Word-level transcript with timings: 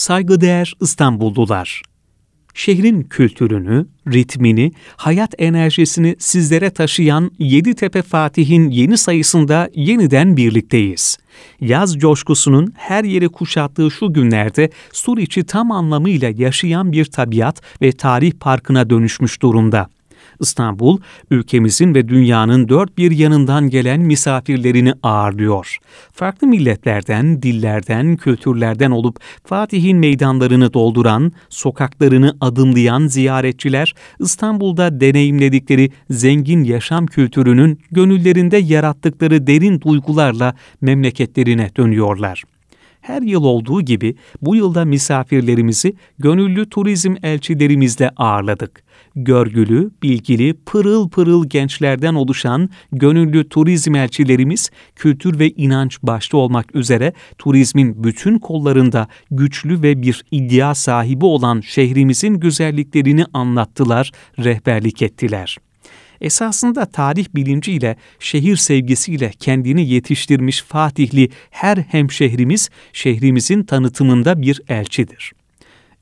Saygıdeğer 0.00 0.74
İstanbullular, 0.80 1.82
şehrin 2.54 3.02
kültürünü, 3.02 3.86
ritmini, 4.12 4.72
hayat 4.96 5.34
enerjisini 5.38 6.16
sizlere 6.18 6.70
taşıyan 6.70 7.30
Yeditepe 7.38 8.02
Fatih'in 8.02 8.70
yeni 8.70 8.98
sayısında 8.98 9.70
yeniden 9.74 10.36
birlikteyiz. 10.36 11.18
Yaz 11.60 11.98
coşkusunun 11.98 12.72
her 12.76 13.04
yeri 13.04 13.28
kuşattığı 13.28 13.90
şu 13.90 14.12
günlerde 14.12 14.70
Suriçi 14.92 15.44
tam 15.44 15.72
anlamıyla 15.72 16.32
yaşayan 16.36 16.92
bir 16.92 17.04
tabiat 17.04 17.62
ve 17.82 17.92
tarih 17.92 18.32
parkına 18.32 18.90
dönüşmüş 18.90 19.42
durumda. 19.42 19.88
İstanbul, 20.40 20.98
ülkemizin 21.30 21.94
ve 21.94 22.08
dünyanın 22.08 22.68
dört 22.68 22.98
bir 22.98 23.10
yanından 23.10 23.70
gelen 23.70 24.00
misafirlerini 24.00 24.94
ağırlıyor. 25.02 25.78
Farklı 26.12 26.46
milletlerden, 26.46 27.42
dillerden, 27.42 28.16
kültürlerden 28.16 28.90
olup 28.90 29.16
Fatih'in 29.44 29.98
meydanlarını 29.98 30.72
dolduran, 30.72 31.32
sokaklarını 31.48 32.36
adımlayan 32.40 33.06
ziyaretçiler, 33.06 33.94
İstanbul'da 34.20 35.00
deneyimledikleri 35.00 35.90
zengin 36.10 36.64
yaşam 36.64 37.06
kültürünün 37.06 37.80
gönüllerinde 37.90 38.56
yarattıkları 38.56 39.46
derin 39.46 39.80
duygularla 39.80 40.54
memleketlerine 40.80 41.70
dönüyorlar. 41.76 42.44
Her 43.00 43.22
yıl 43.22 43.44
olduğu 43.44 43.82
gibi 43.82 44.14
bu 44.42 44.56
yılda 44.56 44.84
misafirlerimizi 44.84 45.94
gönüllü 46.18 46.68
turizm 46.68 47.14
elçilerimizle 47.22 48.10
ağırladık. 48.16 48.82
Görgülü, 49.16 49.90
bilgili, 50.02 50.54
pırıl 50.66 51.08
pırıl 51.08 51.48
gençlerden 51.48 52.14
oluşan 52.14 52.70
gönüllü 52.92 53.48
turizm 53.48 53.94
elçilerimiz 53.94 54.70
kültür 54.96 55.38
ve 55.38 55.50
inanç 55.50 56.02
başta 56.02 56.36
olmak 56.36 56.76
üzere 56.76 57.12
turizmin 57.38 58.04
bütün 58.04 58.38
kollarında 58.38 59.08
güçlü 59.30 59.82
ve 59.82 60.02
bir 60.02 60.24
iddia 60.30 60.74
sahibi 60.74 61.24
olan 61.24 61.60
şehrimizin 61.60 62.34
güzelliklerini 62.34 63.24
anlattılar, 63.32 64.10
rehberlik 64.38 65.02
ettiler.'' 65.02 65.69
Esasında 66.20 66.86
tarih 66.86 67.26
bilinciyle, 67.34 67.96
şehir 68.18 68.56
sevgisiyle 68.56 69.30
kendini 69.38 69.88
yetiştirmiş 69.88 70.62
Fatihli 70.62 71.28
her 71.50 71.76
hemşehrimiz 71.76 72.70
şehrimizin 72.92 73.62
tanıtımında 73.62 74.42
bir 74.42 74.60
elçidir. 74.68 75.32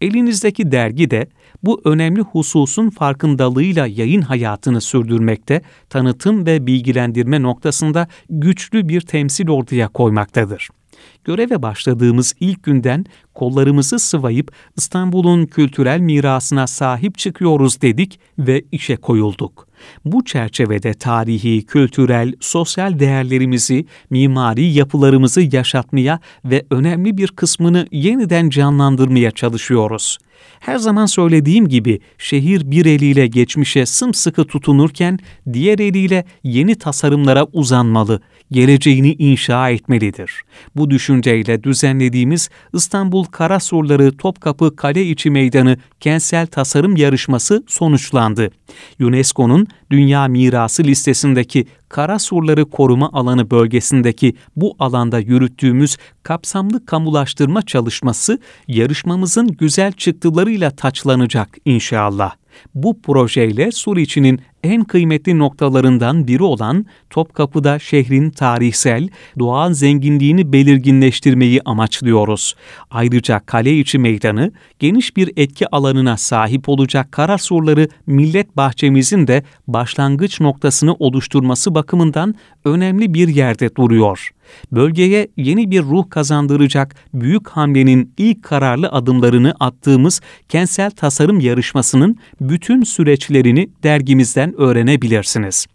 Elinizdeki 0.00 0.72
dergi 0.72 1.10
de 1.10 1.26
bu 1.62 1.80
önemli 1.84 2.20
hususun 2.20 2.90
farkındalığıyla 2.90 3.86
yayın 3.86 4.22
hayatını 4.22 4.80
sürdürmekte, 4.80 5.62
tanıtım 5.90 6.46
ve 6.46 6.66
bilgilendirme 6.66 7.42
noktasında 7.42 8.08
güçlü 8.30 8.88
bir 8.88 9.00
temsil 9.00 9.48
ortaya 9.48 9.88
koymaktadır. 9.88 10.68
Göreve 11.24 11.62
başladığımız 11.62 12.34
ilk 12.40 12.62
günden 12.62 13.04
kollarımızı 13.34 13.98
sıvayıp 13.98 14.52
İstanbul'un 14.76 15.46
kültürel 15.46 16.00
mirasına 16.00 16.66
sahip 16.66 17.18
çıkıyoruz 17.18 17.82
dedik 17.82 18.20
ve 18.38 18.64
işe 18.72 18.96
koyulduk. 18.96 19.68
Bu 20.04 20.24
çerçevede 20.24 20.94
tarihi, 20.94 21.66
kültürel, 21.66 22.32
sosyal 22.40 22.98
değerlerimizi, 22.98 23.86
mimari 24.10 24.64
yapılarımızı 24.64 25.56
yaşatmaya 25.56 26.20
ve 26.44 26.66
önemli 26.70 27.16
bir 27.16 27.28
kısmını 27.28 27.86
yeniden 27.92 28.50
canlandırmaya 28.50 29.30
çalışıyoruz. 29.30 30.18
Her 30.60 30.76
zaman 30.76 31.06
söylediğim 31.06 31.68
gibi 31.68 32.00
şehir 32.18 32.70
bir 32.70 32.86
eliyle 32.86 33.26
geçmişe 33.26 33.86
sımsıkı 33.86 34.44
tutunurken 34.44 35.18
diğer 35.52 35.78
eliyle 35.78 36.24
yeni 36.44 36.74
tasarımlara 36.74 37.44
uzanmalı, 37.52 38.20
geleceğini 38.50 39.12
inşa 39.12 39.70
etmelidir. 39.70 40.42
Bu 40.76 40.90
düşünceyle 40.92 41.64
düzenlediğimiz 41.64 42.48
İstanbul 42.72 43.24
Karasurları 43.24 44.16
Topkapı 44.16 44.76
Kale 44.76 45.06
İçi 45.06 45.30
Meydanı 45.30 45.76
Kentsel 46.00 46.46
Tasarım 46.46 46.96
Yarışması 46.96 47.64
sonuçlandı. 47.66 48.50
UNESCO'nun 49.00 49.66
Dünya 49.90 50.28
Mirası 50.28 50.84
listesindeki 50.84 51.66
Karasurları 51.88 52.70
Koruma 52.70 53.10
Alanı 53.12 53.50
bölgesindeki 53.50 54.34
bu 54.56 54.76
alanda 54.78 55.18
yürüttüğümüz 55.18 55.96
kapsamlı 56.22 56.86
kamulaştırma 56.86 57.62
çalışması 57.62 58.38
yarışmamızın 58.68 59.48
güzel 59.48 59.92
çıktılarıyla 59.92 60.70
taçlanacak 60.70 61.48
inşallah. 61.64 62.41
Bu 62.74 63.02
projeyle 63.02 63.72
Suriçi'nin 63.72 64.40
en 64.64 64.84
kıymetli 64.84 65.38
noktalarından 65.38 66.26
biri 66.28 66.42
olan 66.42 66.86
Topkapı'da 67.10 67.78
şehrin 67.78 68.30
tarihsel, 68.30 69.08
doğal 69.38 69.72
zenginliğini 69.72 70.52
belirginleştirmeyi 70.52 71.60
amaçlıyoruz. 71.64 72.54
Ayrıca 72.90 73.40
kale 73.46 73.78
içi 73.78 73.98
meydanı 73.98 74.52
geniş 74.78 75.16
bir 75.16 75.32
etki 75.36 75.70
alanına 75.70 76.16
sahip 76.16 76.68
olacak 76.68 77.12
Karasurları 77.12 77.88
Millet 78.06 78.56
Bahçemizin 78.56 79.26
de 79.26 79.42
başlangıç 79.66 80.40
noktasını 80.40 80.94
oluşturması 80.94 81.74
bakımından 81.74 82.34
önemli 82.64 83.14
bir 83.14 83.28
yerde 83.28 83.76
duruyor 83.76 84.32
bölgeye 84.72 85.28
yeni 85.36 85.70
bir 85.70 85.82
ruh 85.82 86.10
kazandıracak 86.10 86.94
büyük 87.14 87.48
hamlenin 87.48 88.14
ilk 88.18 88.42
kararlı 88.42 88.88
adımlarını 88.88 89.54
attığımız 89.60 90.20
kentsel 90.48 90.90
tasarım 90.90 91.40
yarışmasının 91.40 92.18
bütün 92.48 92.82
süreçlerini 92.82 93.70
dergimizden 93.82 94.60
öğrenebilirsiniz. 94.60 95.66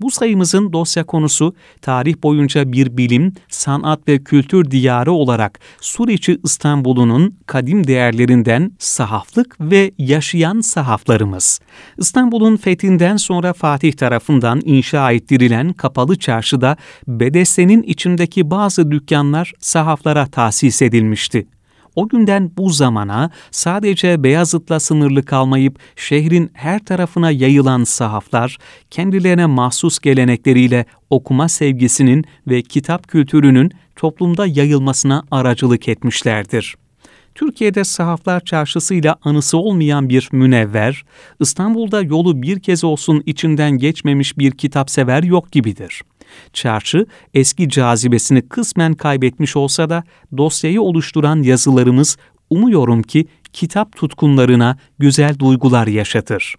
Bu 0.00 0.10
sayımızın 0.10 0.72
dosya 0.72 1.04
konusu 1.04 1.54
tarih 1.82 2.14
boyunca 2.22 2.72
bir 2.72 2.96
bilim, 2.96 3.32
sanat 3.48 4.08
ve 4.08 4.24
kültür 4.24 4.70
diyarı 4.70 5.12
olarak 5.12 5.60
Suriçi 5.80 6.38
İstanbul'unun 6.44 7.36
kadim 7.46 7.86
değerlerinden 7.86 8.72
sahaflık 8.78 9.56
ve 9.60 9.92
yaşayan 9.98 10.60
sahaflarımız. 10.60 11.60
İstanbul'un 11.98 12.56
fethinden 12.56 13.16
sonra 13.16 13.52
Fatih 13.52 13.92
tarafından 13.92 14.62
inşa 14.64 15.12
ettirilen 15.12 15.72
kapalı 15.72 16.18
çarşıda 16.18 16.76
Bedese'nin 17.08 17.82
içindeki 17.82 18.50
bazı 18.50 18.90
dükkanlar 18.90 19.52
sahaflara 19.60 20.26
tahsis 20.26 20.82
edilmişti 20.82 21.46
o 21.96 22.08
günden 22.08 22.50
bu 22.58 22.70
zamana 22.70 23.30
sadece 23.50 24.22
Beyazıt'la 24.22 24.80
sınırlı 24.80 25.22
kalmayıp 25.22 25.78
şehrin 25.96 26.50
her 26.54 26.84
tarafına 26.84 27.30
yayılan 27.30 27.84
sahaflar, 27.84 28.58
kendilerine 28.90 29.46
mahsus 29.46 29.98
gelenekleriyle 29.98 30.84
okuma 31.10 31.48
sevgisinin 31.48 32.24
ve 32.48 32.62
kitap 32.62 33.08
kültürünün 33.08 33.72
toplumda 33.96 34.46
yayılmasına 34.46 35.22
aracılık 35.30 35.88
etmişlerdir. 35.88 36.76
Türkiye'de 37.34 37.84
sahaflar 37.84 38.40
çarşısıyla 38.40 39.16
anısı 39.22 39.58
olmayan 39.58 40.08
bir 40.08 40.28
münevver, 40.32 41.04
İstanbul'da 41.40 42.02
yolu 42.02 42.42
bir 42.42 42.60
kez 42.60 42.84
olsun 42.84 43.22
içinden 43.26 43.70
geçmemiş 43.70 44.38
bir 44.38 44.50
kitapsever 44.50 45.22
yok 45.22 45.52
gibidir.'' 45.52 46.15
Çarşı 46.52 47.06
eski 47.34 47.68
cazibesini 47.68 48.48
kısmen 48.48 48.94
kaybetmiş 48.94 49.56
olsa 49.56 49.90
da 49.90 50.04
dosyayı 50.36 50.82
oluşturan 50.82 51.42
yazılarımız 51.42 52.16
umuyorum 52.50 53.02
ki 53.02 53.26
kitap 53.52 53.96
tutkunlarına 53.96 54.78
güzel 54.98 55.38
duygular 55.38 55.86
yaşatır. 55.86 56.54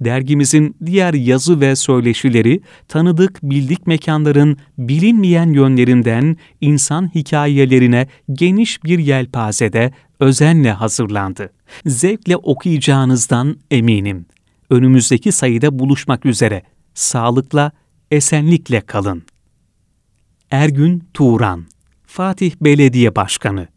Dergimizin 0.00 0.76
diğer 0.86 1.14
yazı 1.14 1.60
ve 1.60 1.76
söyleşileri 1.76 2.60
tanıdık 2.88 3.38
bildik 3.42 3.86
mekanların 3.86 4.56
bilinmeyen 4.78 5.52
yönlerinden 5.52 6.36
insan 6.60 7.14
hikayelerine 7.14 8.06
geniş 8.32 8.84
bir 8.84 8.98
yelpazede 8.98 9.92
özenle 10.20 10.72
hazırlandı. 10.72 11.52
Zevkle 11.86 12.36
okuyacağınızdan 12.36 13.56
eminim. 13.70 14.26
Önümüzdeki 14.70 15.32
sayıda 15.32 15.78
buluşmak 15.78 16.26
üzere. 16.26 16.62
Sağlıkla 16.94 17.72
esenlikle 18.14 18.80
kalın. 18.80 19.22
Ergün 20.50 21.04
Turan, 21.14 21.66
Fatih 22.06 22.52
Belediye 22.60 23.16
Başkanı 23.16 23.73